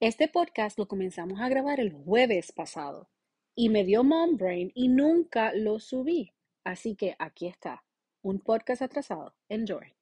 [0.00, 3.08] Este podcast lo comenzamos a grabar el jueves pasado
[3.54, 6.34] y me dio mom brain y nunca lo subí.
[6.62, 7.84] Así que aquí está,
[8.20, 9.34] un podcast atrasado.
[9.48, 9.94] Enjoy.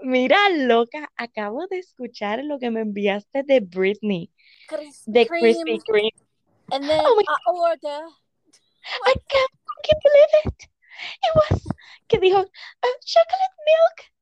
[0.00, 4.32] Mira, loca, acabo de escuchar lo que me enviaste de Britney,
[5.04, 6.10] de Krispy Kreme.
[6.72, 8.06] and then Oh I order.
[9.06, 10.68] I can't fucking believe it.
[11.22, 11.62] It was
[12.08, 14.12] que dijo "Uh, chocolate milk.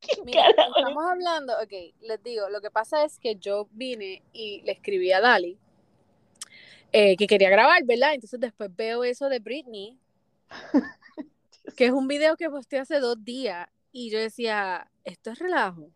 [0.00, 4.22] ¿Qué, qué Mira, estamos hablando, ok, les digo, lo que pasa es que yo vine
[4.32, 5.58] y le escribí a Dali
[6.92, 8.14] eh, que quería grabar, ¿verdad?
[8.14, 9.98] Entonces después veo eso de Britney,
[11.76, 15.90] que es un video que posté hace dos días, y yo decía, esto es relajo.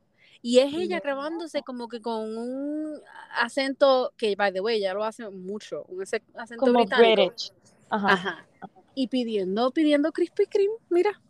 [0.49, 3.01] Y es ella grabándose como que con un
[3.35, 7.15] acento que, by the way, ya lo hace mucho, un ace- acento Como británico.
[7.23, 7.53] British.
[7.91, 8.13] Ajá.
[8.13, 8.47] Ajá.
[8.95, 11.21] Y pidiendo, pidiendo Krispy Kreme, mira.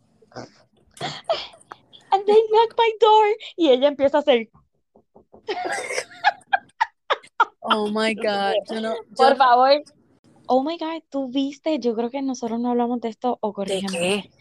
[2.11, 3.25] And they knock my door.
[3.55, 4.49] Y ella empieza a hacer,
[7.61, 8.53] Oh my God.
[8.69, 9.81] Yo no, yo- por favor.
[10.47, 13.53] Oh my God, tú viste, yo creo que nosotros no hablamos de esto, o ¿De
[13.53, 13.97] corrígeme.
[13.97, 14.31] qué?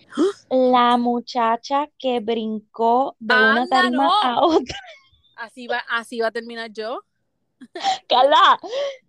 [0.51, 4.13] La muchacha que brincó de una tarima no.
[4.23, 4.79] a otra.
[5.37, 7.01] Así va, así va a terminar yo.
[8.09, 8.59] Cala,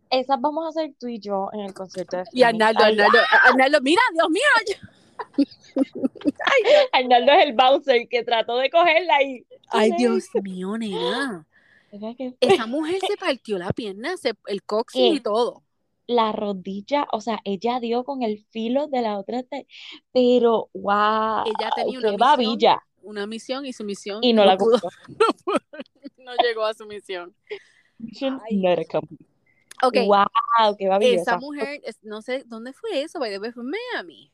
[0.10, 2.64] esas vamos a hacer tú y yo en el concierto de Y Phoenix.
[2.66, 4.78] Arnaldo, Ay, Arnaldo, Arnaldo, mira, Dios mío.
[6.92, 9.46] Arnaldo es el bouncer que trató de cogerla y.
[9.70, 11.46] Ay, Dios mío, nena.
[12.40, 15.08] Esa mujer se partió la pierna, se- el coxis ¿Qué?
[15.16, 15.64] y todo.
[16.08, 19.44] La rodilla, o sea, ella dio con el filo de la otra,
[20.14, 22.18] pero wow, Ella tenía una qué misión.
[22.18, 22.84] babilla.
[23.02, 24.80] Una misión y su misión Y no la pudo,
[26.18, 27.36] no llegó a su misión.
[28.22, 28.58] Ay.
[28.58, 29.20] Not a company.
[29.84, 31.22] Ok, Wow, qué babillosa.
[31.22, 33.20] esa mujer, no sé, ¿dónde fue eso?
[33.20, 34.32] By the way, fue en Miami.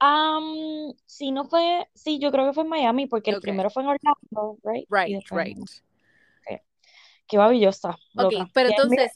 [0.00, 3.82] Am, sí, no fue, sí, yo creo que fue en Miami, porque el primero fue
[3.82, 4.86] en Orlando, right?
[4.88, 5.58] Right, right.
[7.26, 8.50] Qué babillosa, Ok, loca.
[8.54, 9.12] pero entonces-.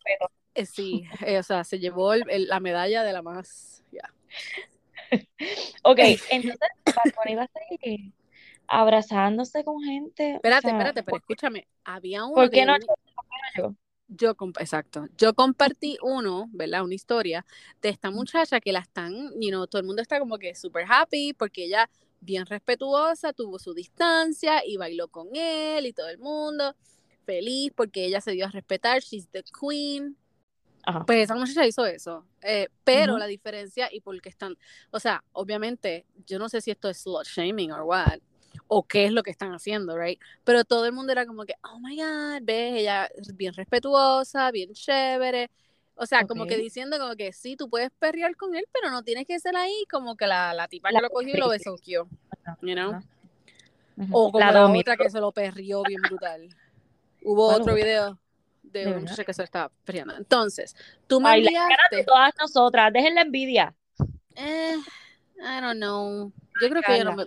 [0.55, 3.83] Eh, sí, eh, o sea, se llevó el- el- la medalla de la más.
[3.93, 4.13] ya.
[5.85, 5.99] Ok,
[6.31, 8.13] entonces Bad va a seguir
[8.67, 10.33] abrazándose con gente.
[10.33, 11.69] o Espérate, sea, espérate, pero escúchame.
[11.85, 12.75] Había uno ¿Por qué no
[13.57, 15.07] yo- exacto.
[15.17, 16.85] Yo compartí uno, ¿verdad?
[16.85, 17.45] Una historia
[17.81, 20.85] de esta muchacha que la están, you know, todo el mundo está como que super
[20.89, 21.89] happy porque ella,
[22.21, 26.75] bien respetuosa, tuvo su distancia y bailó con él y todo el mundo
[27.25, 30.17] feliz porque ella se dio a respetar, she's the queen.
[30.85, 31.05] Ajá.
[31.07, 32.27] Pues esa muchacha hizo eso.
[32.43, 33.19] Eh, pero Ujú.
[33.21, 34.57] la diferencia y porque están,
[34.91, 38.19] o sea, obviamente, yo no sé si esto es slut shaming or what,
[38.69, 40.21] o qué es lo que están haciendo, right?
[40.45, 44.73] Pero todo el mundo era como que, oh my God, ves, ella bien respetuosa, bien
[44.73, 45.51] chévere.
[45.95, 49.03] O sea, como que diciendo como que sí, tú puedes perrear con él, pero no
[49.03, 51.51] tienes que ser ahí como que la, la tipa La que lo cogió y lo
[51.51, 52.91] Ajá, you know?
[52.91, 53.05] ajá.
[53.97, 54.09] Ujú.
[54.11, 56.49] O como La la, otra que se lo perrió bien brutal.
[57.23, 58.19] Hubo ¿Cuál otro video
[58.73, 60.17] de ¿De una muchacha que se estaba perreando.
[60.17, 60.75] Entonces,
[61.07, 62.05] tú me Ay, de enviaste...
[62.05, 63.75] todas nosotras, dejen la envidia.
[64.35, 64.77] Eh,
[65.39, 66.33] I don't know.
[66.61, 67.27] Yo creo que yo no me...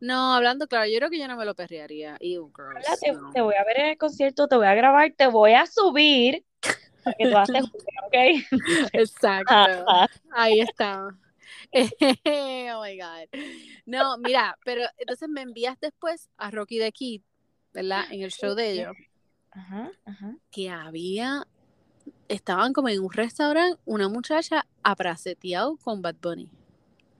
[0.00, 2.16] No, hablando claro, yo creo que yo no me lo perrearía.
[2.20, 2.84] Ew, gross.
[3.00, 3.30] Te, no.
[3.30, 6.44] te voy a ver en el concierto, te voy a grabar, te voy a subir
[7.02, 7.64] para que tú haces
[8.06, 8.14] ¿ok?
[8.92, 9.54] Exacto.
[10.32, 11.08] Ahí está.
[11.72, 13.40] oh my God.
[13.86, 17.22] No, mira, pero entonces me envías después a Rocky the Kid,
[17.72, 18.04] ¿verdad?
[18.10, 18.96] En el show de ellos,
[19.52, 20.36] Ajá, ajá.
[20.50, 21.46] que había,
[22.28, 26.48] estaban como en un restaurante, una muchacha apraceteado con Bad Bunny.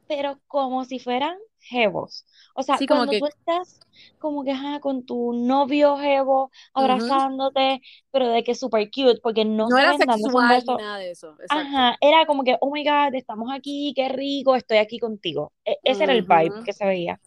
[0.08, 2.26] Pero como si fueran jevos.
[2.54, 3.80] O sea, Sí, como cuando que- tú estás
[4.18, 7.80] como que ajá, con tu novio jevo abrazándote,
[8.10, 11.10] pero de que es súper cute, porque no, No se era sexual ni nada de
[11.12, 11.30] eso.
[11.40, 11.54] Exacto.
[11.54, 15.52] Ajá, era como que, oh my God, estamos aquí, qué rico, estoy aquí contigo.
[15.64, 17.20] E- ese era el vibe que se veía.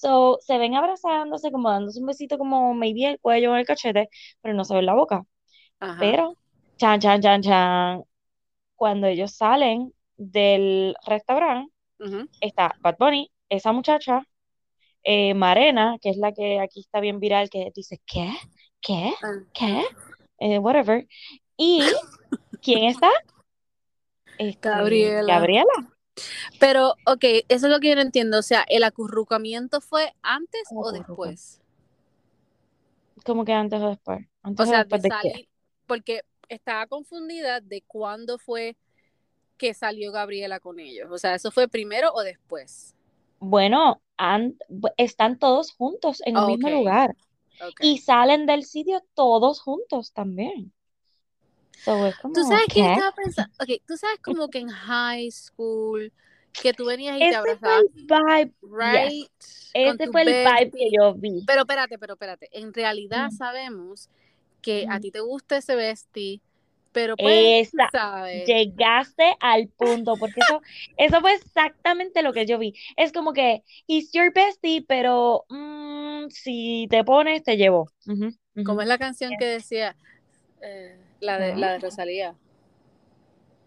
[0.00, 4.08] So, se ven abrazándose, como dándose un besito, como maybe el cuello o el cachete,
[4.40, 5.24] pero no se ve la boca.
[5.80, 5.96] Ajá.
[5.98, 6.36] Pero,
[6.76, 8.02] chan, chan, chan, chan,
[8.76, 11.72] cuando ellos salen del restaurante,
[12.40, 14.22] está Bad Bunny, esa muchacha,
[15.02, 18.32] eh, Marena, que es la que aquí está bien viral, que dice, ¿qué?
[18.80, 19.12] ¿Qué?
[19.20, 19.42] Ah.
[19.52, 19.84] ¿Qué?
[20.38, 21.08] Eh, whatever.
[21.56, 21.82] ¿Y
[22.62, 23.10] quién está?
[24.38, 25.34] Este, Gabriela.
[25.34, 25.97] Gabriela.
[26.58, 28.38] Pero, ok, eso es lo que yo no entiendo.
[28.38, 31.60] O sea, ¿el acurrucamiento fue antes o después?
[33.26, 34.20] ¿Cómo que antes o después?
[34.42, 35.48] ¿Antes O sea, de después de qué?
[35.86, 38.76] porque estaba confundida de cuándo fue
[39.58, 41.08] que salió Gabriela con ellos.
[41.10, 42.94] O sea, ¿eso fue primero o después?
[43.40, 44.00] Bueno,
[44.96, 46.78] están todos juntos en el mismo Ok.
[46.78, 47.16] lugar
[47.80, 50.72] y salen del sitio todos juntos también.
[51.84, 56.12] So, como, Tú sabes que estaba pensando, ok, tú sabes como que en high school,
[56.60, 59.30] que tú venías y te Ese fue abrazabas, vibe, right?
[59.72, 61.46] Ese tu fue el vibe que yo vi.
[61.46, 63.36] Pero espérate, pero espérate, en realidad Ujú.
[63.36, 64.10] sabemos
[64.62, 65.00] que a Ujú.
[65.00, 66.42] ti te gusta ese bestie,
[66.92, 70.60] pero pues, Esa, sabes, llegaste al punto, porque eso,
[70.96, 72.74] eso fue exactamente lo que yo vi.
[72.96, 77.90] Es como que, he's your bestie, pero mm, si te pones, te llevo.
[78.06, 78.30] Ujú,
[78.62, 78.82] como ujú.
[78.82, 79.96] es la canción que decía,
[80.62, 82.34] eh, la de, la de Rosalía,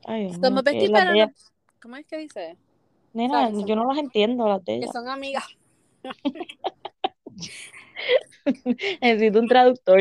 [0.06, 1.31] ay, somos besties, pero no,
[1.81, 2.57] ¿cómo es que dice?
[3.13, 5.44] nena, yo no las entiendo, las de que son amigas,
[9.01, 10.00] Necesito un traductor.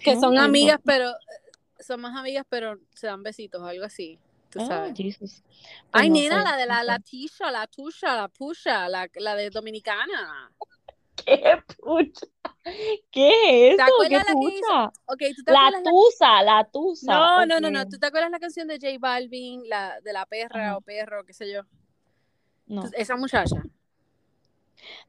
[0.00, 1.12] que son amigas, pero
[1.80, 4.18] son más amigas, pero se dan besitos, algo así,
[4.50, 4.94] tú Ah, sabes.
[5.18, 5.42] Pues
[5.92, 9.34] Ay, no nena, sé, la de la, la tisha, la tusha, la pusha, la, la
[9.34, 10.50] de Dominicana.
[11.16, 12.26] ¿Qué pucha?
[13.10, 13.92] ¿Qué es ¿Te eso?
[14.08, 14.66] ¿Qué la que hizo?
[14.66, 14.84] pucha?
[15.06, 17.12] Ok, ¿tú te La tusa, la tusa.
[17.12, 17.88] No, no, no, no.
[17.88, 20.76] ¿Tú te acuerdas la canción de J Balvin, la de la perra Ajá.
[20.76, 21.62] o perro, qué sé yo?
[22.66, 23.62] No, Esa muchacha.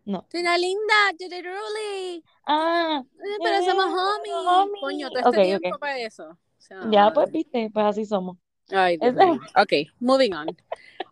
[0.06, 0.26] no.
[0.30, 2.24] Tú eres linda, Ruli.
[2.46, 3.04] Ah,
[3.44, 4.34] Pero somos homies.
[4.80, 5.22] Coño, homie.
[5.24, 6.30] todo este Ok, tiempo para eso.
[6.30, 8.38] O sea, Ya, pues, viste, pues así somos.
[8.70, 9.40] Ay, Dios mío.
[9.56, 10.48] Ok, moving on.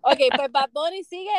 [0.07, 1.31] Ok, pues Bad Bunny sigue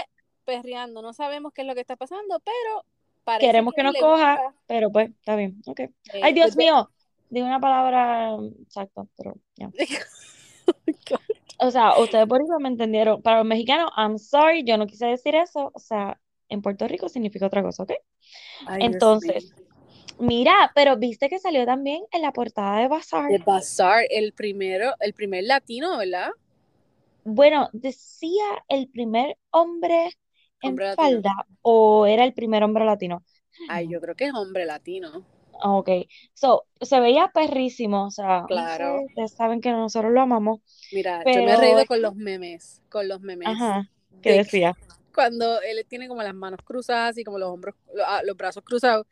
[0.44, 1.00] perreando.
[1.00, 2.84] No sabemos qué es lo que está pasando, pero
[3.26, 4.54] parece Queremos que nos coja, gusta.
[4.66, 5.60] pero pues, está bien.
[5.66, 5.80] Ok.
[5.80, 5.92] Eh,
[6.22, 6.88] Ay, Dios desde- mío.
[7.28, 9.70] Digo una palabra exacta, pero ya.
[11.58, 13.22] O sea, ustedes por eso me entendieron.
[13.22, 15.70] Para los mexicanos, I'm sorry, yo no quise decir eso.
[15.74, 16.20] O sea,
[16.50, 17.92] en Puerto Rico significa otra cosa, ¿ok?
[18.66, 19.54] Ay, Dios Entonces,
[20.18, 23.28] mira, pero viste que salió también en la portada de Bazaar.
[23.30, 26.30] The Bazaar, el primero, el primer latino, ¿verdad?
[27.24, 30.10] Bueno, decía el primer hombre
[30.62, 31.22] en Hombre latino.
[31.22, 31.32] falda
[31.62, 33.24] o era el primer hombre latino.
[33.68, 35.24] Ay, yo creo que es hombre latino.
[35.62, 35.88] Ah, Ok,
[36.34, 39.04] so, se veía perrísimo, o sea, Claro.
[39.06, 40.60] ustedes saben que nosotros lo amamos,
[40.90, 43.60] Mira, yo me he pero, reído con los memes, con los memes.
[43.60, 44.74] ajá, ¿qué de decía?
[45.14, 47.74] cuando él tiene como las manos cruzadas y como los hombros,
[48.06, 49.06] ah, los brazos cruzados.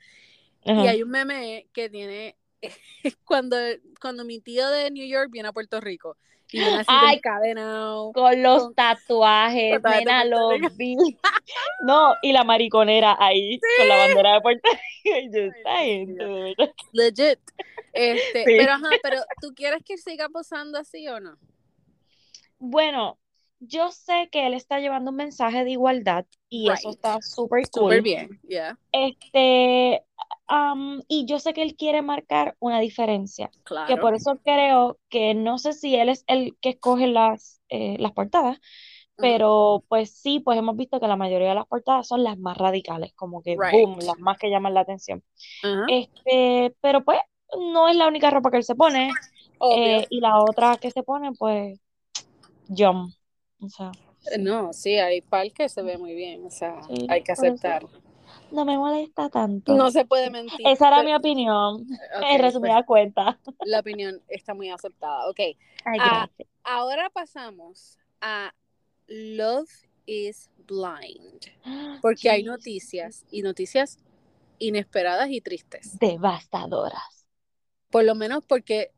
[0.72, 0.86] Y Ajá.
[0.86, 2.36] hay un meme que tiene
[3.24, 3.56] cuando,
[4.00, 6.18] cuando mi tío de New York viene a Puerto Rico
[6.52, 8.12] y Ay, encadenado.
[8.12, 10.68] con los con- tatuajes, de nena, Puerto lo Rico.
[10.76, 10.96] vi.
[11.84, 14.68] No, y la mariconera ahí, con la bandera de Puerto
[15.04, 15.54] Rico.
[15.66, 16.06] Ay.
[16.92, 17.40] Legit.
[17.92, 18.54] Este, Sí.
[18.58, 21.36] pero ajá, pero ¿tú quieres que siga posando así o no?
[22.58, 23.18] Bueno,
[23.66, 27.98] yo sé que él está llevando un mensaje de igualdad y eso está súper Súper
[27.98, 28.02] cool.
[28.02, 30.02] bien, yeah, Este,
[31.08, 34.00] y yo sé que él quiere marcar una diferencia, que claro.
[34.00, 38.12] por eso creo que no sé si él es el que escoge las, eh, las
[38.12, 38.58] portadas,
[39.16, 42.58] pero pues sí, pues hemos visto que la mayoría de las portadas son las más
[42.58, 43.72] radicales, como que Right.
[43.72, 45.22] boom, las más que llaman la atención.
[45.88, 47.18] Este, pero pues
[47.72, 49.10] no es la única ropa que él se pone,
[49.60, 51.78] eh, y la otra que se pone, pues,
[52.68, 53.12] Yum.
[53.64, 54.40] O sea, sí.
[54.40, 57.44] No, sí, hay par que se ve muy bien, o sea, Sí, hay que por
[57.46, 57.86] eso aceptar.
[58.50, 59.74] no me molesta tanto.
[59.74, 60.66] No se puede mentir.
[60.66, 63.38] Esa era pero- mi opinión, en pues, resumida cuenta.
[63.66, 65.28] la opinión está muy aceptada.
[65.28, 65.40] Ok,
[65.84, 66.28] Ay, Ah,
[66.62, 68.54] ahora pasamos a
[69.06, 69.68] Love
[70.06, 71.40] is Blind,
[72.02, 73.98] porque hay noticias y noticias
[74.58, 75.98] inesperadas y tristes.
[75.98, 77.26] Devastadoras.
[77.90, 78.92] Por lo menos porque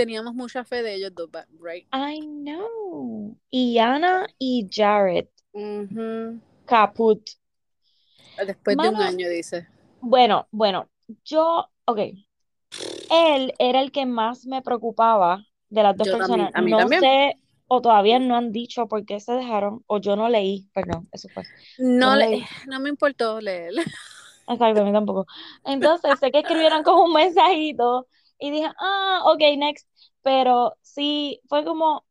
[0.00, 1.28] teníamos mucha fe de ellos dos,
[1.60, 1.86] right?
[1.92, 3.36] I know.
[3.50, 5.26] Y Ana y Jared,
[6.66, 7.20] caput.
[8.46, 9.66] Después de un año, dice.
[10.00, 10.88] bueno, bueno,
[11.24, 11.98] yo, ok.
[13.10, 16.54] Él era el que más me preocupaba de las dos Yo también, personas.
[16.54, 17.00] a mí No también.
[17.00, 21.08] sé, o todavía no han dicho por qué se dejaron, o yo no leí, perdón,
[21.12, 21.44] eso fue.
[21.78, 22.44] No, no le, leí.
[22.68, 23.72] no me importó leer.
[24.48, 25.26] Exacto, a mí tampoco.
[25.64, 28.08] Entonces, sé que escribieron como un mensajito
[28.40, 29.88] y dije, ah, ok, next.
[30.22, 32.04] Pero sí, fue como,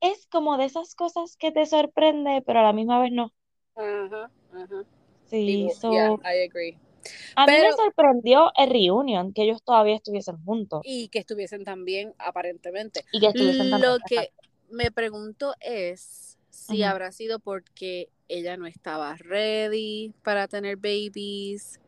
[0.00, 3.32] es como de esas cosas que te sorprende, pero a la misma vez no.
[3.76, 4.84] Ajá, ajá.
[5.26, 6.78] Sí, Digo, so, yeah, I agree.
[7.36, 12.14] a mí me sorprendió el reunion, que ellos todavía estuviesen juntos y que estuviesen también,
[12.18, 13.04] aparentemente.
[13.12, 13.92] y que estuviesen también.
[13.92, 14.42] Lo que Exacto.
[14.70, 21.80] me pregunto es si habrá sido porque ella no estaba ready para tener babies,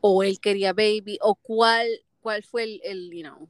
[0.00, 1.86] o él quería baby, o cuál,
[2.28, 3.48] cuál fue el, el, you know.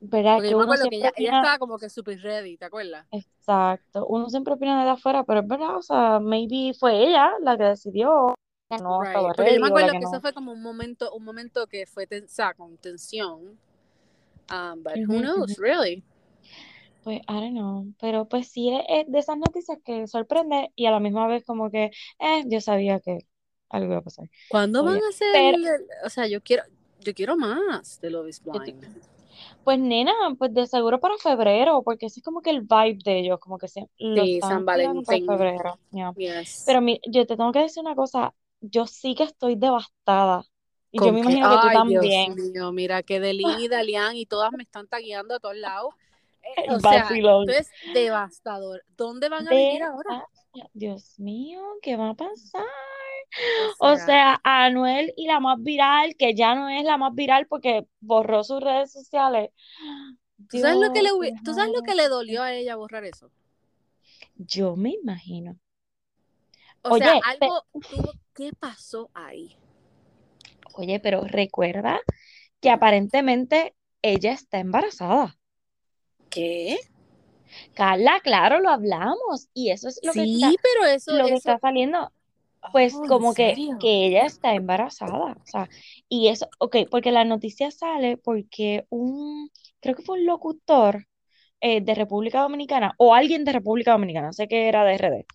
[0.00, 0.42] ¿Verdad?
[0.42, 2.56] Porque Que yo me uno acuerdo que ella, ella opina, estaba como que super ready,
[2.56, 3.06] ¿te acuerdas?
[3.10, 7.56] exacto, uno siempre opina de afuera, pero es verdad, o sea, maybe fue ella la
[7.56, 8.34] que decidió
[8.68, 9.38] que no estaba Right.
[9.38, 10.22] Yo me ready o la acuerdo que que eso no.
[10.22, 13.58] fue como un momento, un momento que fue tensa, con tensión.
[14.50, 15.58] Um, but who Ujú, knows, ujú.
[15.58, 16.04] really?
[17.02, 20.90] Pues, I don't know, pero pues sí es, de esas noticias que sorprende y a
[20.90, 23.20] la misma vez como que, eh, yo sabía que
[23.70, 24.28] algo iba a pasar.
[24.48, 25.26] ¿Cuándo van a hacer?
[25.30, 26.64] Pero el- o sea, yo quiero,
[27.00, 28.84] yo quiero más de Love is Blind.
[29.64, 33.18] Pues nena, pues de seguro para febrero, porque ese es como que el vibe de
[33.20, 35.26] ellos, como que se Sí, San para Valentín.
[35.26, 35.78] febrero.
[36.16, 36.64] Yes.
[36.66, 40.44] Pero mi- yo te tengo que decir una cosa, yo sí que estoy devastada.
[40.92, 41.20] Y yo ¿Con me qué?
[41.20, 42.34] imagino que tú Ay, también.
[42.34, 45.94] Dios mío, mira que Deli, Dalian y todas me están tagueando a todos lados.
[46.42, 48.82] Eh, o sea, esto es devastador.
[48.96, 50.26] ¿Dónde van a vivir ahora?
[50.74, 52.64] Dios mío, ¿qué va a pasar?
[53.78, 57.46] O sea, sea, Anuel y la más viral, que ya no es la más viral
[57.46, 59.50] porque borró sus redes sociales.
[60.48, 61.10] ¿tú sabes lo que le,
[61.44, 63.30] ¿tú sabes lo que le dolió a ella borrar eso?
[64.54, 65.56] Yo me imagino.
[66.82, 69.56] O sea, Oye, pe- algo tuvo, ¿qué pasó ahí?
[70.74, 72.00] Oye, pero recuerda
[72.60, 75.36] que aparentemente ella está embarazada.
[76.30, 76.78] ¿Qué?
[77.74, 79.48] Carla, claro, lo hablamos.
[79.54, 82.12] Y eso es lo que Sí, está, pero eso, lo que está saliendo.
[82.72, 85.32] Pues Oh, ¿en como que, que ella está embarazada.
[85.32, 85.68] O sea,
[86.08, 89.50] y eso, ok, porque la noticia sale porque un,
[89.80, 91.06] creo que fue un locutor
[91.60, 95.26] eh, de República Dominicana o alguien de República Dominicana, sé que era de RD,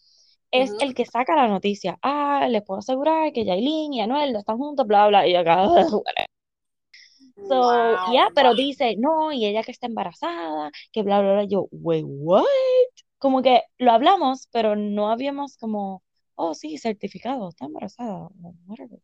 [0.51, 0.81] es Ujú.
[0.81, 1.97] el que saca la noticia.
[2.01, 5.67] Ah, les puedo asegurar que Yailin y Anuel no están juntos, bla, bla, y acá,
[7.47, 8.55] So, Wow, ya, pero wow.
[8.55, 11.43] dice, no, y ella que está embarazada, que bla, bla, bla.
[11.45, 12.43] Yo, wait, what?
[13.19, 16.03] Como que lo hablamos, pero no habíamos como,
[16.35, 18.29] oh, sí, certificado, está embarazada,
[18.67, 18.99] whatever.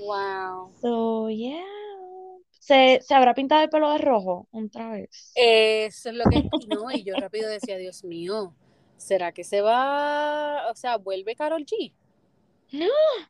[0.00, 0.72] Wow.
[0.80, 1.62] So, yeah.
[2.58, 5.32] ¿Se, se habrá pintado el pelo de rojo otra vez?
[5.36, 6.48] Eso es lo que.
[6.68, 8.54] No, y yo rápido decía, Dios mío,
[8.96, 10.68] ¿será que se va?
[10.70, 11.92] O sea, vuelve Carol G.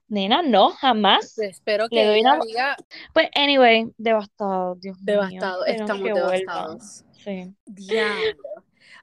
[0.09, 1.38] Nena, no, jamás.
[1.38, 2.76] Espero que Le doy ella una- diga
[3.12, 5.05] Pues, anyway, devastado, Dios mío.
[5.21, 5.67] devastado.
[5.67, 7.05] Estamos devastados.
[7.23, 7.55] Sí.
[7.67, 8.43] Diablo.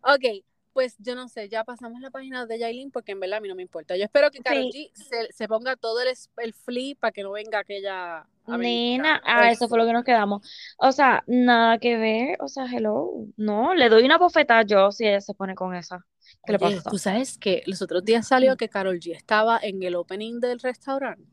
[0.03, 3.41] Ok, pues yo no sé, ya pasamos la página de Yailin porque en verdad a
[3.41, 3.95] mí no me importa.
[3.95, 4.91] Yo espero que Karol Sí.
[4.93, 9.49] G se, se ponga todo el, el flip para que no venga aquella Nena, ah,
[9.51, 10.45] eso fue lo que nos quedamos.
[10.77, 13.09] O sea, nada que ver, o sea, hello.
[13.37, 16.05] No, le doy una bofetada yo si ella se pone con esa.
[16.45, 16.89] ¿Qué le pasa?
[16.89, 20.59] tú sabes que los otros días salió que Carol G estaba en el opening del
[20.59, 21.23] restaurante.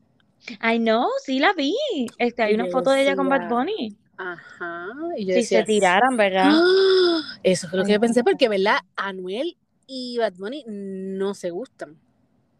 [0.59, 1.75] Ay, no, sí la vi.
[2.17, 3.97] Este, hay una foto de ella con Bad Bunny.
[4.21, 4.87] Ajá.
[5.17, 6.49] Y yo Si decía, se tiraran, ¿verdad?
[6.51, 7.21] ¡Ah!
[7.43, 8.77] Eso fue lo que yo pensé, porque, ¿verdad?
[8.95, 11.97] Anuel y Bad Bunny no se gustan.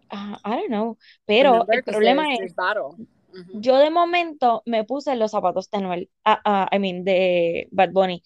[0.10, 0.98] Ah, I don't know.
[1.26, 3.06] Pero Remember, el problema es, battle.
[3.34, 3.62] Ujú.
[3.62, 8.22] yo de momento me puse los zapatos de Anuel, ah, I mean, de Bad Bunny.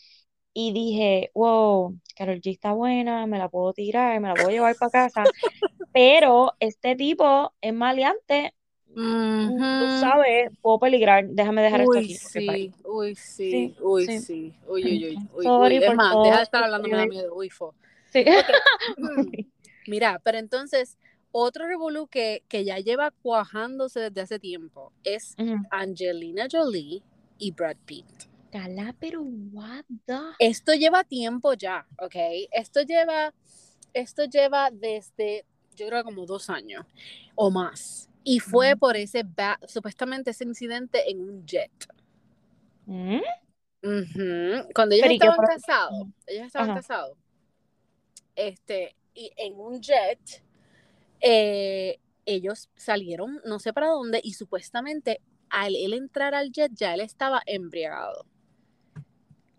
[0.53, 4.75] Y dije, wow, Karol G está buena, me la puedo tirar, me la puedo llevar
[4.77, 5.25] para casa.
[5.93, 8.54] Pero este tipo es maleante,
[8.95, 9.99] tú Ujú.
[9.99, 11.27] sabes, puedo peligrar.
[11.27, 12.15] Déjame dejar esto aquí.
[12.15, 14.19] sí, uy, sí, Sí, uy, sí.
[14.19, 15.83] sí, uy, uy, uy, uy, Sorry uy.
[15.83, 17.75] Es más, deja de estar hablando, me da miedo, uy, fo.
[18.11, 18.25] Sí.
[18.97, 19.45] Ok.
[19.87, 20.97] Mira, pero entonces,
[21.31, 25.57] otro revolú que, que ya lleva cuajándose desde hace tiempo es Ujú.
[25.69, 27.03] Angelina Jolie
[27.37, 28.05] y Brad Pitt.
[28.51, 30.17] Cala, pero what the...
[30.39, 32.15] Esto lleva tiempo ya, ¿ok?
[32.51, 33.33] Esto lleva,
[33.93, 36.85] esto lleva desde, yo creo como dos años
[37.35, 38.04] o más.
[38.25, 39.23] Y fue por ese,
[39.67, 41.71] supuestamente ese incidente en un jet.
[42.85, 43.19] ¿Mm?
[44.73, 46.79] Cuando ellos Pero ¿y qué estaban casados, ellos estaban Ajá.
[46.81, 47.17] casados,
[48.35, 50.19] este, y en un jet,
[51.21, 56.93] eh, ellos salieron no sé para dónde y supuestamente al él entrar al jet ya
[56.93, 58.25] él estaba embriagado.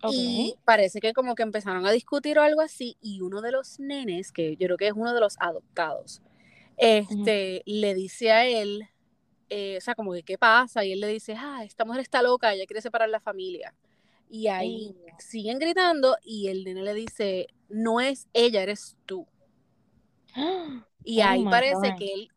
[0.08, 3.80] Y parece que como que empezaron a discutir o algo así y uno de los
[3.80, 6.22] nenes, que yo creo que es uno de los adoptados,
[6.76, 8.88] este, le dice a él,
[9.50, 12.22] eh, o sea, como que qué pasa y él le dice, ah, esta mujer está
[12.22, 13.74] loca, ella quiere separar la familia.
[14.28, 19.26] Y ahí siguen gritando y el nene le dice, no es ella, eres tú.
[21.04, 21.98] Y Oh ahí parece God.
[21.98, 22.28] que él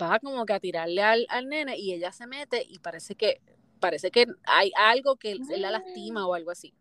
[0.00, 3.40] va como que a tirarle al, al nene y ella se mete y parece que
[3.80, 6.74] parece que hay algo que él la lastima o algo así.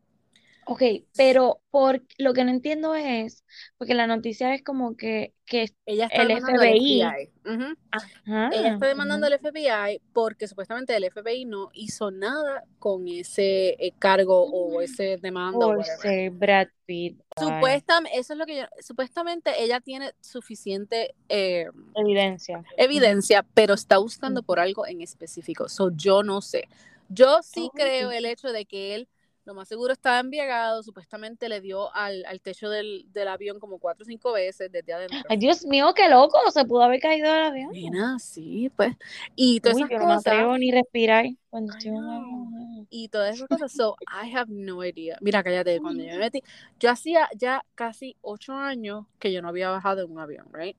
[0.69, 0.83] Ok,
[1.15, 3.45] pero por lo que no entiendo es,
[3.77, 8.87] porque la noticia es como que, que Ella está el al FBI, ajá, Ella está
[8.87, 14.81] demandando al FBI porque supuestamente el FBI no hizo nada con ese eh, cargo o
[14.81, 20.13] ese demanda o ser Brad Pitt, Supuestamente, eso es lo que yo, supuestamente ella tiene
[20.21, 22.63] suficiente eh, evidencia.
[22.77, 25.69] evidencia, pero está buscando por algo en específico.
[25.69, 26.67] So, yo no sé.
[27.09, 27.71] Yo sí Oh.
[27.73, 29.07] creo el hecho de que él,
[29.47, 30.83] lo más seguro, estaba embriagado.
[30.83, 34.93] Supuestamente le dio al, al techo del, del avión como cuatro o cinco veces desde
[34.93, 35.17] adentro.
[35.29, 37.71] Ay, Dios mío, qué loco, se pudo haber caído del avión.
[37.71, 38.93] Nena, sí, pues.
[39.35, 40.33] Y todas Uy, esas yo no me cosas.
[40.33, 41.73] atrevo ni respirar cuando
[42.89, 43.71] y todas esas cosas.
[43.71, 45.17] So, I have no idea.
[45.21, 46.43] Mira, cállate, cuando yo me metí,
[46.79, 50.75] yo hacía ya casi ocho años que yo no había bajado en un avión, right?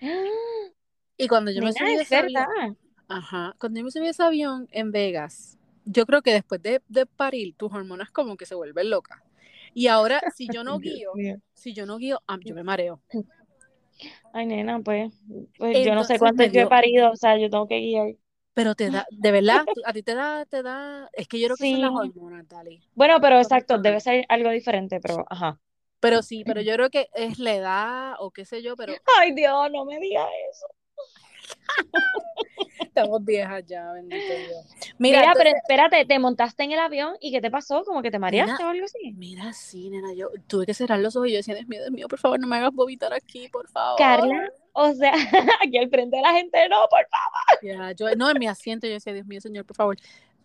[1.16, 4.22] Y cuando yo me subí a ese avión, ajá, cuando yo me subí a ese
[4.22, 8.54] avión en Vegas, yo creo que después de, de parir, tus hormonas como que se
[8.54, 9.20] vuelven locas.
[9.74, 11.12] Y ahora, si yo no guío,
[11.54, 13.00] si yo no guío, ah, yo me mareo.
[14.32, 15.12] Ay, nena, pues,
[15.58, 18.14] pues yo no sé cuánto yo he parido, o sea, yo tengo que guiar.
[18.54, 21.56] Pero te da, de verdad, a ti te da, te da, es que yo creo
[21.56, 21.96] que son las Sí.
[21.96, 22.82] hormonas, Dali.
[22.94, 25.58] Bueno, pero exacto, debe ser algo diferente, pero ajá.
[26.00, 29.34] Pero sí, pero yo creo que es la edad o qué sé yo, pero Ay,
[29.34, 30.66] Dios, no me digas eso.
[32.90, 34.66] Estamos viejas ya, bendito Dios.
[34.98, 37.84] Mira, Mira, pero espérate, te montaste en el avión y ¿qué te pasó?
[37.84, 39.12] ¿Como que te mareaste o algo así?
[39.16, 41.92] mira, sí, nena, yo tuve que cerrar los ojos y yo decía, Dios mío, Dios
[41.92, 43.98] mío, por favor, no me hagas vomitar aquí, por favor.
[43.98, 45.12] Carla, o sea,
[45.64, 47.60] aquí al frente de la gente, no, por favor.
[47.62, 49.96] Ya, yo, no, en mi asiento yo decía, Dios mío, Señor, por favor.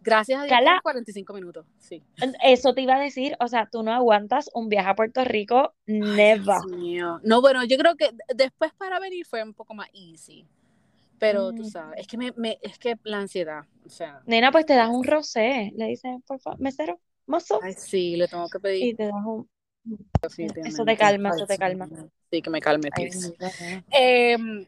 [0.01, 0.79] Gracias a Dios, Carla.
[0.83, 2.03] fueron 45 minutos, sí.
[2.43, 5.73] Eso te iba a decir, o sea, tú no aguantas un viaje a Puerto Rico,
[5.87, 6.43] Ay, never.
[6.43, 7.19] Dios mío.
[7.23, 10.45] No, bueno, yo creo que después para venir fue un poco más easy.
[11.19, 11.69] Pero tú Mm.
[11.69, 14.89] sabes, es que me, me- es que la ansiedad, o sea, Nena, pues te das
[14.89, 18.85] un rosé, le dices, por favor, mesero, mozo, ay, sí, le tengo que pedir.
[18.87, 19.49] y te das un...
[20.65, 21.87] Eso te calma, eso te calma.
[22.31, 23.29] Sí, que me calme, please.
[23.39, 23.85] nena.
[23.91, 24.65] Em,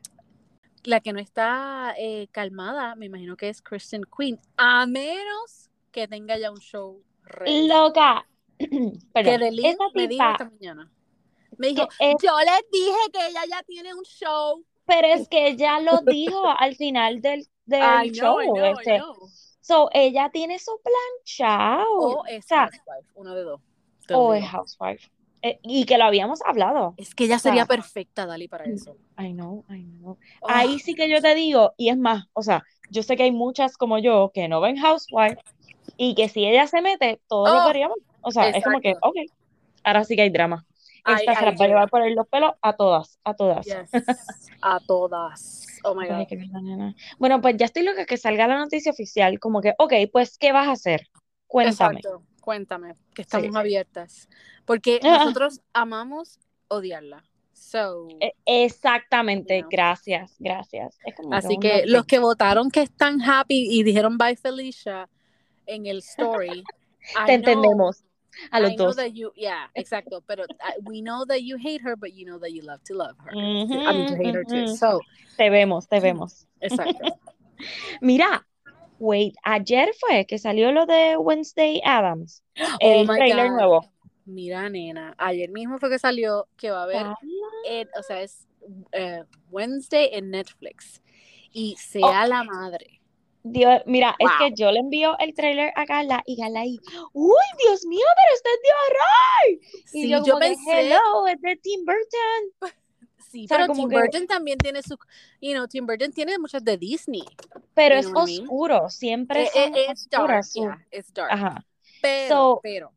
[0.84, 6.08] la que no está eh, calmada, me imagino que es Kristen Queen, a menos que
[6.08, 7.68] tenga ya un show ready.
[7.68, 8.27] Loca.
[8.60, 8.68] que
[9.13, 10.92] Perdón, Delin esa me dijo esta mañana.
[11.58, 14.63] Me dijo, que es- yo les dije que ella ya tiene un show.
[14.88, 18.39] Pero es que ella lo dijo al final del, del I show.
[18.53, 19.12] Know, este.
[19.62, 22.22] So, ella tiene eso planchado.
[22.22, 23.62] O es o sea, Housewife, uno de dos.
[24.08, 24.46] te lo o digo.
[24.46, 25.10] es housewife.
[25.44, 26.96] Eh, y que lo habíamos hablado.
[26.98, 29.00] Es que ella O sea, sería perfecta, Dali, para eso.
[29.20, 30.17] I know, I know.
[30.41, 33.24] Oh, Ahí sí que yo te digo, y es más, o sea, yo sé que
[33.24, 35.41] hay muchas como yo que no ven Housewife
[35.98, 37.98] y que si ella se mete, todos lo Oh, veríamos.
[38.22, 39.15] O sea, es como que, ok,
[39.84, 40.65] ahora sí que hay drama.
[41.04, 43.66] Ahí- Esta se ahí las va a llevar por los pelos a todas, a todas.
[43.66, 43.92] Yes.
[44.62, 45.66] A todas.
[45.84, 46.94] Oh my God.
[47.20, 50.51] Bueno, pues ya estoy loca que salga la noticia oficial, como que, ok, pues, ¿qué
[50.51, 51.08] vas a hacer?
[51.48, 52.00] Cuéntame.
[52.00, 52.24] Exacto.
[52.42, 53.27] Cuéntame, que Sí.
[53.32, 54.30] estamos abiertas.
[54.66, 55.20] Porque Ah.
[55.20, 56.39] nosotros amamos
[56.70, 57.24] odiarla.
[57.54, 59.70] So, E- Exactamente, You know.
[59.72, 60.98] gracias, gracias.
[61.32, 65.10] Así que los que votaron que están happy y dijeron bye Felicia
[65.65, 66.63] en el story,
[67.00, 68.04] Te know, entendemos
[68.52, 68.96] a los I know dos.
[68.96, 70.22] that you, yeah, exacto.
[70.28, 72.94] Pero uh, we know that you hate her, but you know that you love to
[72.96, 73.34] love her.
[73.34, 74.68] Ujú, I mean, to hate her too.
[74.76, 75.02] So,
[75.38, 76.46] Te vemos, te vemos.
[76.62, 77.18] exacto.
[78.02, 78.46] Mira,
[79.00, 82.42] wait, ayer fue que salió lo de Wednesday Adams,
[82.82, 83.58] Oh el my trailer God.
[83.58, 83.86] nuevo.
[84.26, 87.06] Mira, nena, ayer mismo fue que salió que va a haber,
[87.66, 88.46] en- o sea, es
[88.92, 91.02] eh, Wednesday en Netflix.
[91.54, 92.96] Y sea la madre.
[93.51, 96.79] Dios, mira, es que yo le envío el trailer a Carla y Carla ahí,
[97.13, 99.62] uy, Dios mío, pero esto es de horror.
[99.93, 102.51] Y Sí, yo pensé, hello, es de Tim Burton.
[103.31, 104.97] sí, o sea, pero Tim que- Burton también tiene su,
[105.41, 107.23] you know, Tim Burton tiene muchas de Disney.
[107.73, 108.43] Pero es I mean?
[108.43, 111.31] oscuro, siempre Eh, son eh, it's dark, yeah, it's dark.
[111.31, 111.65] Ajá,
[112.01, 112.93] Pero, So, pero,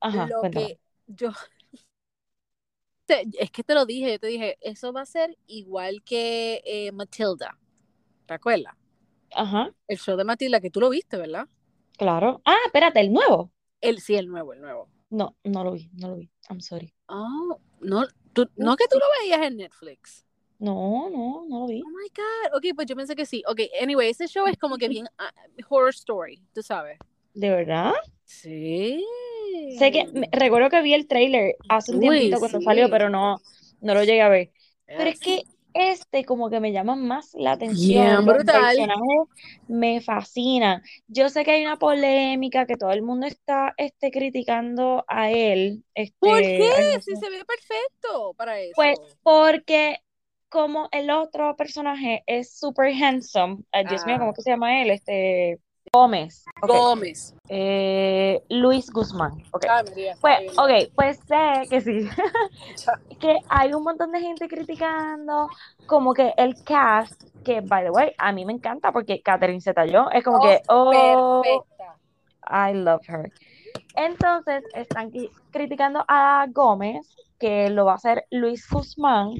[0.00, 0.66] ajá, lo cuéntame.
[0.66, 1.30] que yo,
[3.06, 6.62] te- es que te lo dije, yo te dije, eso va a ser igual que
[6.64, 7.58] eh, Matilda,
[8.26, 8.74] ¿te acuerdas?
[9.34, 11.46] Ajá, El show de Matilda, que tú lo viste, ¿verdad?
[11.98, 12.40] claro.
[12.44, 13.52] Ah, espérate, el nuevo.
[13.80, 14.88] El, sí, el nuevo, el nuevo.
[15.10, 16.30] No, no lo vi, no lo vi.
[16.48, 16.94] I'm sorry.
[17.08, 20.24] Oh, no, tú, No, no que tú lo veías en Netflix.
[20.60, 21.82] No, no, no lo vi.
[21.82, 22.56] Oh my God.
[22.56, 23.42] Ok, pues yo pensé que sí.
[23.46, 25.32] Ok, anyway, ese show es como que bien ah,
[25.68, 26.98] horror story, tú sabes.
[27.34, 27.92] ¿De verdad?
[28.24, 29.04] Sí.
[29.78, 33.08] Sé que, me- recuerdo que vi el trailer hace un Uy, tiempito cuando salió, pero
[33.10, 33.40] no,
[33.80, 34.50] no lo llegué a ver.
[34.86, 35.44] Pero es que
[35.78, 38.26] este como que me llama más la Bien atención.
[38.26, 38.76] Los brutal.
[38.76, 39.28] personajes
[39.68, 40.82] me fascinan.
[41.06, 45.84] Yo sé que hay una polémica que todo el mundo está este, criticando a él.
[45.94, 46.98] Este, ¿Por qué?
[47.00, 48.72] Si se ve perfecto para eso.
[48.76, 49.98] Pues porque
[50.48, 54.18] como el otro personaje es super handsome, Dios mío, Ah.
[54.20, 54.90] ¿cómo que se llama él?
[54.90, 55.58] Este
[55.92, 56.44] Gómez.
[56.62, 57.34] Gómez.
[57.48, 59.42] Eh, Luis Guzmán.
[59.52, 59.64] Ok.
[59.68, 62.08] Ay, María, está Pues, ok, pues sé que sí,
[63.20, 65.48] que hay un montón de gente criticando
[65.86, 70.10] como que el cast, que by the way, a mí me encanta porque Catherine Zeta-Jones
[70.14, 71.96] es como Oh, que, oh, Perfecta.
[72.70, 73.32] I love her.
[73.94, 75.10] Entonces, están
[75.50, 77.06] criticando a Gómez,
[77.38, 79.34] que lo va a hacer Luis Guzmán,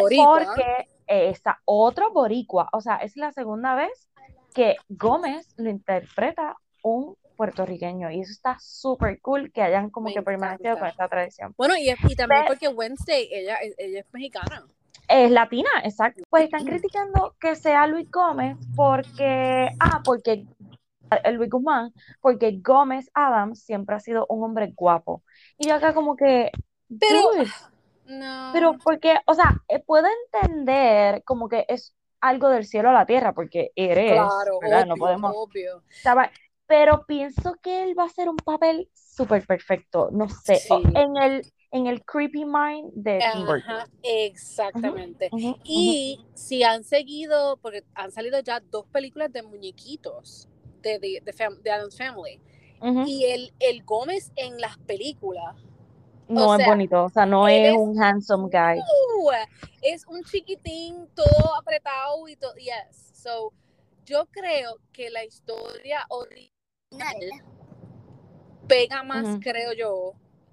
[0.00, 0.44] boricua.
[0.44, 4.08] porque está otro boricua, o sea, es la segunda vez
[4.54, 10.14] que Gómez lo interpreta un puertorriqueño y eso está súper cool que hayan como Me
[10.14, 10.80] que permanecido encanta.
[10.80, 11.54] con esta tradición.
[11.56, 14.64] Bueno, y, y también porque Wednesday, ella, ella es mexicana.
[15.08, 16.22] Es latina, exacto.
[16.28, 20.44] Pues están criticando que sea Luis Gómez porque, ah, porque
[21.24, 25.22] el Luis Guzmán, porque Gómez Adams siempre ha sido un hombre guapo.
[25.56, 26.50] Y yo acá como que,
[27.00, 27.46] Pero- dude,
[28.06, 28.50] No.
[28.52, 33.06] pero porque, o sea, eh, puedo entender como que es algo del cielo a la
[33.06, 34.82] tierra, porque eres, claro, ¿verdad?
[34.82, 35.82] obvio, No podemos, obvio.
[35.90, 36.30] estaba-
[36.66, 40.74] pero pienso que él va a hacer un papel súper perfecto, no sé, Sí.
[40.94, 43.22] en el, en el creepy mind de.
[43.22, 45.30] Ajá, exactamente.
[45.64, 50.48] Y si han seguido, porque han salido ya dos películas de muñequitos
[50.82, 52.40] de, de, de, fam- de Addams Family.
[53.06, 55.56] Y el, el Gómez en las películas
[56.28, 58.78] No es sea, bonito, o sea, no es un handsome guy.
[58.78, 59.30] ¡uh!
[59.82, 62.54] es un chiquitín, todo apretado y todo.
[62.54, 63.10] Yes.
[63.14, 63.52] So,
[64.04, 66.52] yo creo que la historia original
[68.66, 70.12] pega más, creo yo,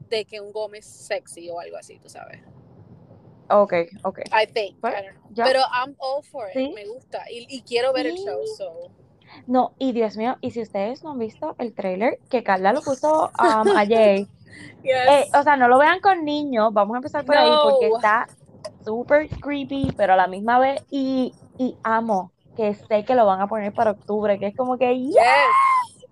[0.10, 2.42] de que un Gómez sexy o algo así, tú sabes.
[3.50, 4.20] Ok, ok.
[4.32, 4.80] I think.
[4.80, 5.34] Pues, I don't know.
[5.34, 5.44] ya.
[5.46, 6.54] Pero I'm all for it.
[6.54, 6.72] Sí.
[6.74, 7.24] Me gusta.
[7.30, 8.40] Y, y quiero ver el show.
[8.58, 8.92] So.
[9.48, 12.82] No, y Dios mío, y si ustedes no han visto el trailer, que Carla lo
[12.82, 14.28] puso um, ayer,
[14.84, 17.98] eh, o sea, no lo vean con niños, vamos a empezar por ahí porque No.
[17.98, 18.28] está
[18.84, 23.42] súper creepy, pero a la misma vez, y, y amo que sé que lo van
[23.42, 25.14] a poner para octubre, que es como que, Yes.
[25.14, 26.06] yes,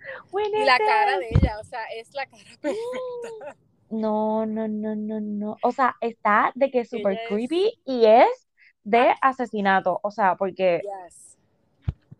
[0.54, 1.30] Y la cara this".
[1.30, 3.56] de ella, o sea, es la cara perfecta.
[3.90, 5.58] No, no, no, no, no.
[5.62, 8.48] O sea, está de que es súper creepy y es
[8.84, 10.00] de asesinato.
[10.02, 11.33] O sea, porque Yes.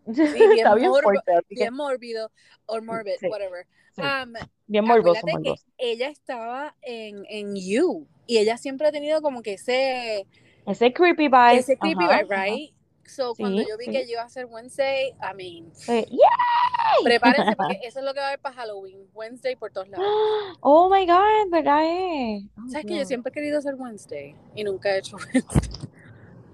[0.34, 2.32] bien está bien morbo- Bien mórbido
[2.66, 3.66] or morbid, Sí, whatever.
[3.96, 4.02] sí.
[4.02, 4.34] Um,
[4.68, 9.54] bien morboso, que ella estaba en, en You y ella siempre ha tenido como que
[9.54, 10.26] ese,
[10.66, 11.58] Ese creepy vibe.
[11.58, 12.46] ese creepy ajá, vibe, ajá.
[12.46, 12.74] right?
[13.06, 13.92] So, cuando Sí, yo vi sí.
[13.92, 17.04] que iba a ser Wednesday, I mean, Sí, ¡yay!
[17.04, 19.08] prepárense porque eso es lo que va a haber para Halloween.
[19.14, 20.06] Wednesday por todos lados.
[20.62, 21.82] Oh my God, ¿verdad?
[21.84, 22.48] Eh?
[22.58, 25.83] Oh, ¿Sabes que yo siempre he querido hacer Wednesday y nunca he hecho Wednesday?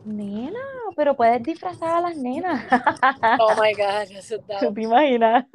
[0.10, 0.60] Nena,
[0.96, 2.66] pero puedes disfrazar a las nenas.
[3.40, 4.60] Oh my God, eso está.
[4.60, 5.46] ¿Tú te imaginas?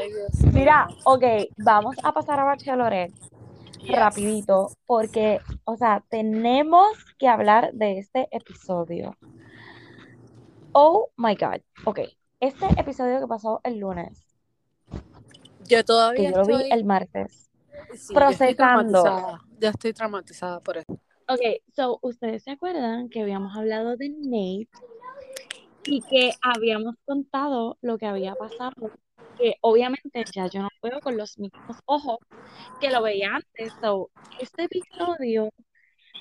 [0.00, 0.52] Ay, Dios mío.
[0.52, 1.24] Mira, ok,
[1.56, 3.14] vamos a pasar a Bachelorette
[3.82, 3.96] Yes.
[3.96, 6.86] rapidito, porque, o sea, tenemos
[7.18, 9.16] que hablar de este episodio.
[10.72, 11.60] Oh my God.
[11.84, 12.00] Ok,
[12.40, 14.24] este episodio que pasó el lunes,
[15.68, 16.72] Yo que todavía yo lo vi estoy.
[16.72, 17.48] el martes.
[17.94, 18.56] sí, yo estoy procesando.
[18.56, 19.40] traumatizada.
[19.60, 21.00] Yo estoy traumatizada por eso.
[21.28, 21.40] Ok,
[21.74, 24.68] so, ustedes se acuerdan que habíamos hablado de Nate
[25.84, 28.92] y que habíamos contado lo que había pasado,
[29.36, 32.18] que obviamente ya yo no veo con los mismos ojos
[32.80, 33.72] que lo veía antes.
[33.80, 35.50] So, este episodio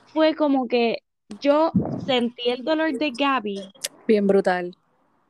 [0.08, 1.04] fue como que
[1.39, 1.72] yo
[2.06, 3.72] sentí el dolor de Gaby,
[4.08, 4.76] Bien brutal.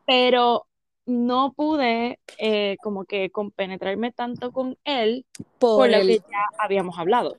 [0.05, 0.67] pero
[1.05, 5.25] no pude eh, como que compenetrarme tanto con él
[5.59, 7.35] Por por lo que ya habíamos hablado.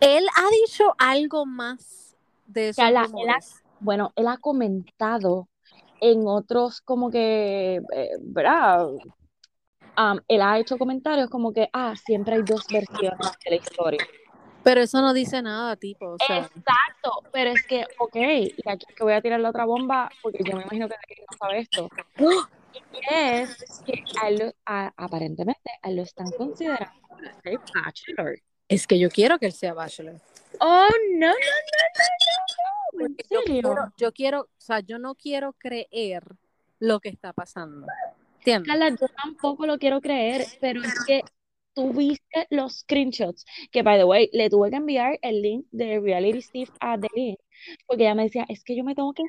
[0.00, 2.72] Él ha dicho algo más de
[3.06, 3.62] rumores.
[3.80, 5.48] Bueno, él ha comentado
[6.00, 8.86] en otros como que, eh, ¿verdad?
[9.96, 14.06] Am, él ha hecho comentarios como que, ah, siempre hay dos versiones de la historia.
[14.62, 16.06] Pero eso no dice nada, tipo.
[16.10, 19.50] O sea, Exacto, pero es que, ok, y aquí es que voy a tirar la
[19.50, 21.88] otra bomba, porque yo me imagino que nadie no sabe esto.
[22.18, 22.78] Y
[23.10, 28.38] es que a él a- aparentemente a él lo están considerando para ser bachelor.
[28.68, 30.20] Es que yo quiero que él sea bachelor.
[30.60, 33.42] Oh, no, no, no, no, no, no, ¿en yo serio?
[33.44, 36.24] quiero, yo quiero, o sea, yo no quiero creer
[36.78, 37.86] lo que está pasando.
[38.38, 38.68] ¿Entiendes?
[38.68, 41.22] Carla, yo tampoco lo quiero creer, pero es que
[41.74, 46.00] tú viste los screenshots, que by the way, le tuve que enviar el link de
[46.00, 47.36] Reality Steve a Delin,
[47.86, 49.22] porque ella me decía, es que yo me tengo que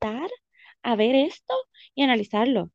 [0.00, 0.30] sentar
[0.82, 1.54] a ver esto
[1.94, 2.70] y analizarlo,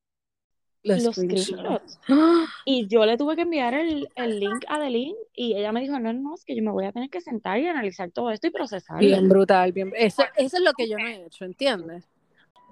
[0.85, 1.51] Los los screenshots.
[1.51, 1.99] screenshots.
[2.09, 2.45] ¡Ah!
[2.65, 5.99] Y yo le tuve que enviar el, el link a Delin y ella me dijo,
[5.99, 8.47] no, no, es que yo me voy a tener que sentar y analizar todo esto
[8.47, 8.99] y procesarlo.
[9.05, 9.91] Bien brutal, bien.
[9.95, 12.07] Eso, eso es lo que yo no he hecho, ¿entiendes?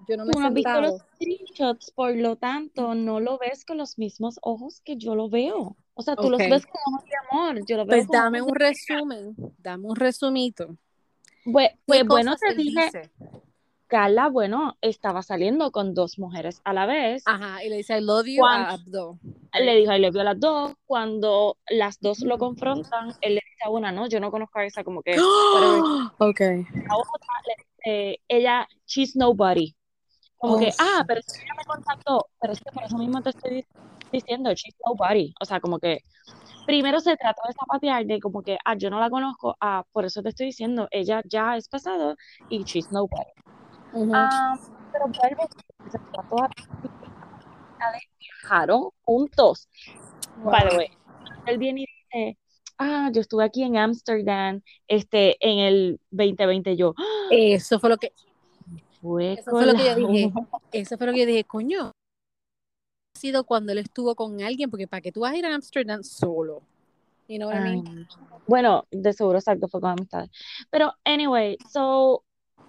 [0.08, 3.66] Yo no me Tú no has visto los screenshots, por lo tanto, no lo ves
[3.66, 5.78] con los mismos ojos que yo lo veo.
[5.94, 6.50] O sea, tú los Ok.
[6.50, 9.88] ves con ojos de amor, yo lo veo Pues con dame ojos un resumen, dame
[9.88, 10.78] un resumito.
[11.46, 13.12] Pues, ¿Qué pues bueno, te dije, dice?
[13.94, 17.22] Carla, bueno, estaba saliendo con dos mujeres a la vez.
[17.28, 19.20] Ajá, y le dice I love you Juan- a Abdo.
[19.54, 20.74] Le dijo, y le vio a las dos.
[20.88, 24.66] Cuando las dos lo confrontan, él le dice a una, no, yo no conozco a
[24.66, 25.16] esa, como que
[25.54, 25.84] whatever.
[26.18, 26.40] Ok.
[26.40, 29.76] La otra le dice, ella, she's nobody.
[30.38, 32.98] Como Oh, que, ah, pero es que ella me contactó, pero es que por eso
[32.98, 33.68] mismo te estoy dic-
[34.12, 35.36] diciendo, she's nobody.
[35.40, 36.00] O sea, como que
[36.66, 40.04] primero se trató de zapatear de como que, ah, yo no la conozco, ah, por
[40.06, 42.16] eso te estoy diciendo, ella ya es pasado
[42.50, 43.30] y she's nobody.
[43.94, 44.12] Ujú.
[44.16, 44.56] Ah,
[44.92, 45.48] pero vuelvo,
[45.90, 46.50] se trató a
[48.20, 49.68] viajaron juntos.
[50.36, 50.78] By the Wow.
[50.78, 50.88] way,
[51.46, 52.38] él viene y dice,
[52.78, 57.98] ah, yo estuve aquí en Amsterdam, este, en el 2020, yo, "Ah, Eso fue lo
[57.98, 58.14] que,
[59.02, 60.32] fue eso fue lo que yo dije.
[60.34, 60.44] uva".
[60.72, 61.92] Eso fue lo que yo dije, coño.
[63.16, 65.54] Ha sido cuando él estuvo con alguien, porque para que tú vas a ir a
[65.54, 66.64] Amsterdam solo.
[67.28, 68.08] You know what I mean?
[68.48, 70.30] Bueno, de seguro exacto fue con amistades.
[70.72, 72.24] Pero, anyway, so,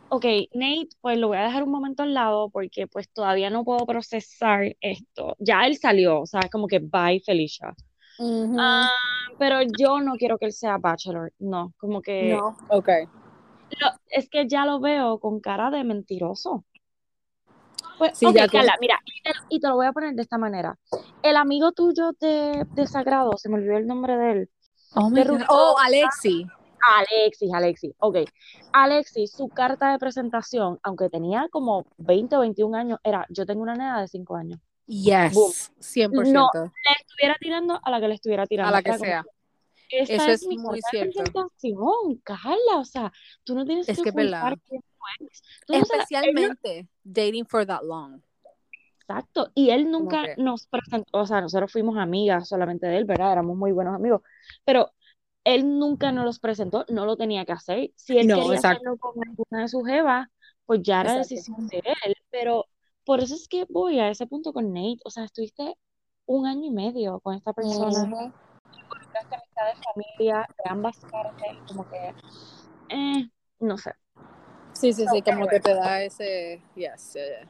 [0.09, 3.65] ok, Nate, pues lo voy a dejar un momento al lado porque pues todavía no
[3.65, 5.37] puedo procesar esto.
[5.39, 7.75] Ya él salió, o sea, es como que bye Felicia.
[8.59, 8.89] Ah,
[9.39, 12.89] pero yo no quiero que él sea bachelor, no, como que no, ok.
[13.81, 16.65] lo- es que ya lo veo con cara de mentiroso.
[17.99, 20.23] Pues, Sí, ok, ya Carla, mira, y te, y te lo voy a poner de
[20.23, 20.77] esta manera.
[21.23, 24.51] El amigo tuyo de, de Sagrado, se me olvidó el nombre de él.
[24.95, 25.47] Oh, de.
[25.49, 26.47] Oh, Alexi.
[26.97, 28.17] Alexis, Alexis, ok.
[28.73, 33.63] Alexis, su carta de presentación, aunque tenía como 20 o 21 años, era, yo tengo
[33.63, 34.61] una nena de 5 años.
[34.87, 35.53] Yes, Boom.
[35.81, 36.33] 100%.
[36.33, 36.71] No, Le
[37.01, 38.69] estuviera tirando a la que le estuviera tirando.
[38.69, 39.25] a la que Era sea.
[39.89, 41.23] esta Eso es mi muy cierto.
[41.23, 43.13] presentación, Carla, o sea,
[43.45, 44.83] tú no tienes Es que que es ocultar quién
[45.21, 45.43] eres.
[45.67, 48.21] Tú no- Especialmente dating for that long.
[49.07, 53.33] Exacto, y él nunca nos presentó, o sea, nosotros fuimos amigas solamente de él, ¿verdad?
[53.33, 54.23] Éramos muy buenos amigos,
[54.65, 54.93] pero
[55.45, 57.93] él nunca nos los presentó, no lo tenía que hacer.
[57.97, 58.77] Si él No, quería exacto.
[58.77, 60.29] hacerlo con alguna de sus jevas,
[60.67, 61.29] pues ya era Exacto.
[61.35, 62.67] decisión de él, pero
[63.05, 65.77] por eso es que voy a ese punto con Nate, o sea, estuviste
[66.27, 72.15] un año y medio con esta persona, amistad de familia de ambas partes, como que,
[72.89, 73.29] eh,
[73.61, 73.93] no sé.
[74.73, 76.63] Sí, sí, sí, como que te da ese.
[76.75, 77.49] Yes, yeah, yeah.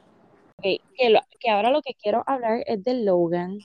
[0.57, 3.59] Ok, que, lo- que ahora lo que quiero hablar es de Logan.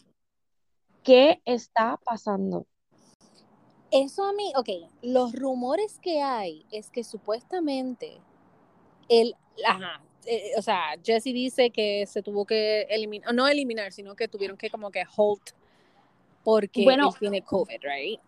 [1.02, 2.66] ¿Qué está pasando?
[3.90, 4.68] Eso a mí, ok,
[5.02, 8.20] los rumores que hay es que supuestamente
[9.08, 9.34] él,
[9.66, 14.28] ajá, eh, o sea, Jesse dice que se tuvo que eliminar, no eliminar, sino que
[14.28, 15.40] tuvieron que como que hold
[16.44, 17.08] porque Bueno.
[17.08, 18.20] él tiene COVID, right?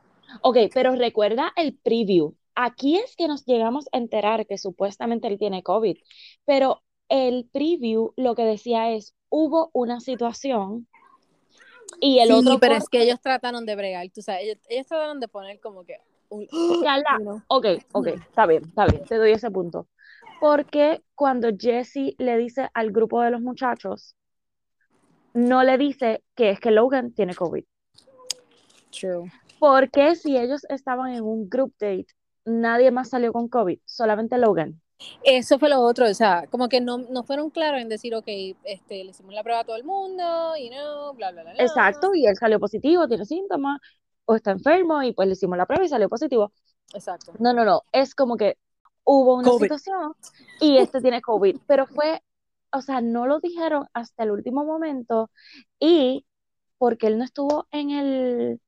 [0.42, 2.34] Ok, pero recuerda el preview.
[2.54, 5.96] Aquí es que nos llegamos a enterar que supuestamente él tiene COVID,
[6.44, 10.86] pero el preview lo que decía es, hubo una situación
[12.00, 14.86] y el sí, otro pero es que ellos trataron de bregar, tú sabes, ellos, ellos
[14.86, 16.46] trataron de poner como que un,
[17.20, 19.86] know, Ok, ok, está bien, está bien, te doy ese punto.
[20.40, 24.16] Porque cuando Jesse le dice al grupo de los muchachos,
[25.34, 27.64] no le dice que es que Logan tiene COVID.
[28.90, 29.32] True.
[29.58, 32.08] Porque si ellos estaban en un group date,
[32.44, 34.81] nadie más salió con COVID, solamente Logan.
[35.24, 38.26] Eso fue lo otro, o sea, como que no, no fueron claros en decir, ok,
[38.64, 41.62] este, le hicimos la prueba a todo el mundo, you know, bla, bla, bla, bla.
[41.62, 43.80] Exacto, y él salió positivo, tiene síntomas,
[44.24, 46.52] o está enfermo, y pues le hicimos la prueba y salió positivo.
[46.94, 47.32] Exacto.
[47.38, 48.56] No, no, no, es como que
[49.04, 49.62] hubo una COVID.
[49.62, 50.14] situación
[50.60, 52.22] y este tiene COVID, pero fue,
[52.72, 55.30] o sea, no lo dijeron hasta el último momento
[55.78, 56.24] y
[56.78, 58.60] porque él no estuvo en el,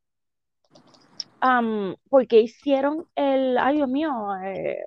[2.09, 4.12] porque hicieron el, ay Dios mío,
[4.44, 4.85] eh,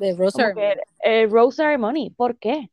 [0.00, 2.70] De Rose que el Rose Ceremony, ¿por qué?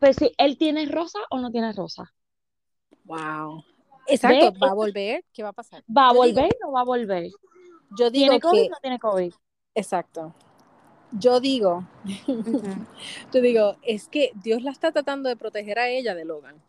[0.00, 2.12] Pues si él tiene rosa o no tiene rosa,
[3.04, 3.64] Wow.
[4.06, 5.84] Exacto, va a volver, ¿qué va a pasar?
[5.88, 7.30] ¿va a Yo digo- volver o no va a volver?
[7.96, 9.32] Yo digo ¿Tiene COVID que, o no tiene COVID?
[9.74, 10.34] exacto.
[11.12, 12.60] Yo digo, Ujú.
[13.32, 16.60] yo digo, es que Dios la está tratando de proteger a ella de Logan.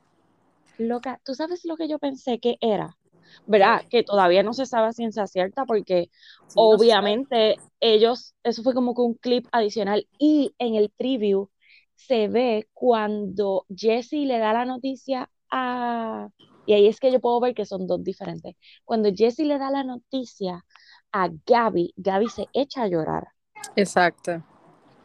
[0.77, 2.97] Loca, ¿tú sabes lo que yo pensé que era?
[3.45, 3.83] ¿Verdad?
[3.89, 6.09] Que todavía no se sabe a ciencia cierta porque
[6.47, 6.85] Sí, no sé.
[6.85, 11.49] obviamente ellos, eso fue como que un clip adicional y en el preview
[11.95, 16.29] se ve cuando Jesse le da la noticia a,
[16.65, 18.55] y ahí es que yo puedo ver que son dos diferentes.
[18.85, 20.65] Cuando Jesse le da la noticia
[21.11, 23.27] a Gaby, Gaby se echa a llorar.
[23.75, 24.43] Exacto.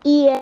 [0.04, 0.40] Y ella,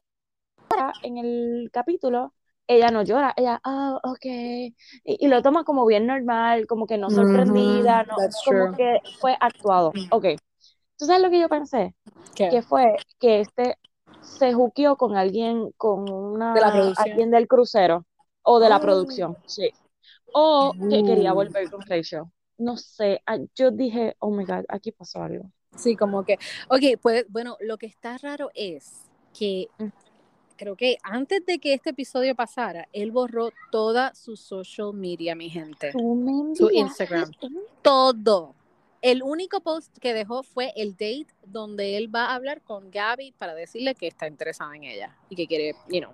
[1.03, 2.35] en el capítulo,
[2.67, 4.73] ella no llora, ella, ah, ok, y,
[5.05, 8.77] y lo toma como bien normal, como que no sorprendida, no, that's como true.
[8.77, 9.93] que fue actuado.
[10.11, 10.25] Ok,
[10.99, 11.95] ¿tú sabes lo que yo pensé?
[12.35, 12.49] ¿Qué?
[12.51, 13.77] Que fue que este
[14.21, 18.07] se juqueó con alguien, con una, De la alguien del crucero,
[18.43, 18.81] o de la Oh.
[18.81, 19.71] producción, sí.
[20.33, 21.37] O que quería Uh.
[21.37, 22.25] volver con Rachel.
[22.59, 23.21] No sé,
[23.55, 25.51] yo dije, oh my God, aquí pasó algo.
[25.77, 29.89] Sí, como que, ok, pues, bueno, lo que está raro es que Mm.
[30.57, 35.51] Creo que antes de que este episodio pasara, él borró toda su social media, mi
[35.51, 35.93] gente.
[35.93, 37.31] Su Instagram.
[37.83, 38.55] Todo.
[39.03, 43.33] El único post que dejó fue el date donde él va a hablar con Gaby
[43.33, 46.13] para decirle que está interesada en ella y que quiere, you know.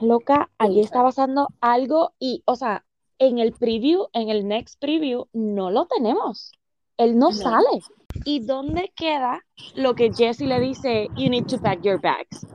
[0.00, 0.80] Loca, Puta.
[0.80, 2.84] está pasando algo y, o sea,
[3.18, 6.52] en el preview, en el next preview, no lo tenemos.
[6.96, 7.32] Él no, No.
[7.32, 7.82] sale.
[8.24, 12.46] ¿Y dónde queda lo que Jesse le dice, you need to pack your bags?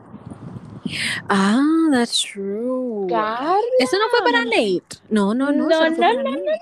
[1.30, 3.08] Ah, that's true.
[3.10, 4.84] Carla, Eso no fue para Nate.
[5.10, 5.67] No, no, no.
[5.67, 6.60] No, no, para no, Nate.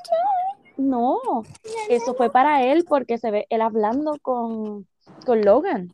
[0.78, 1.44] no,
[1.90, 4.88] eso fue para él porque se ve él hablando con,
[5.26, 5.94] con Logan.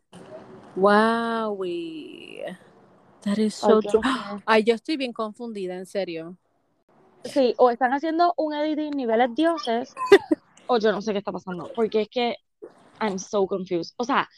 [0.76, 2.44] Wow, we.
[3.24, 4.02] That is so true.
[4.04, 4.42] no.
[4.46, 6.38] Ay, yo estoy bien confundida, en serio.
[7.26, 9.94] Sí, o están haciendo un editing niveles dioses,
[10.68, 12.36] o yo no sé qué está pasando, porque es que
[13.02, 13.94] I'm so confused.
[13.98, 14.30] O sea,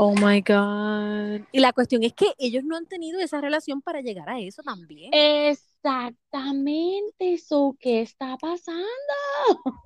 [0.00, 1.44] Oh my God.
[1.50, 4.62] Y la cuestión es que ellos no han tenido esa relación para llegar a eso
[4.62, 5.10] también.
[5.12, 7.76] Exactamente eso.
[7.80, 8.84] ¿Qué está pasando?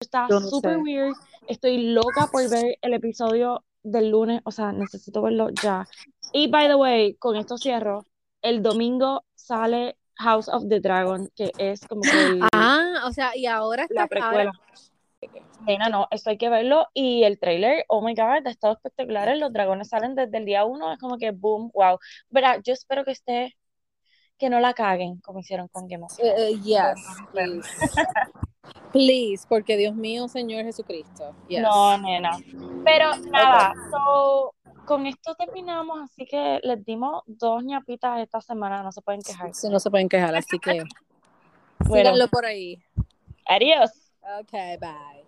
[0.00, 1.14] Está no súper weird.
[1.46, 4.40] Estoy loca por ver el episodio del lunes.
[4.44, 5.86] O sea, necesito verlo ya.
[6.32, 8.04] Y by the way, con esto cierro.
[8.42, 13.36] El domingo sale House of the Dragon, que es como que el- Ah, o sea,
[13.36, 14.50] y ahora está la precuela.
[15.66, 16.86] Nena, no, esto hay que verlo.
[16.94, 19.36] Y el trailer, oh my God, ha estado espectacular.
[19.36, 21.98] Los dragones salen desde el día uno, es como que boom, wow.
[22.30, 23.56] Verá, yo espero que esté,
[24.38, 26.38] que no la caguen como hicieron con Game of Thrones.
[26.38, 27.00] Eh, eh, yes,
[27.32, 27.68] please.
[28.92, 31.34] Please, porque Dios mío, Señor Jesucristo.
[31.48, 31.62] Yes.
[31.62, 32.30] No, nena.
[32.84, 34.54] Pero nada, so,
[34.84, 39.54] con esto terminamos, así que les dimos dos ñapitas esta semana, no se pueden quejar.
[39.54, 40.82] Sí, no se pueden quejar, así que
[41.86, 42.82] síganlo por ahí.
[43.46, 44.01] adiós.
[44.24, 45.24] Okay, bye.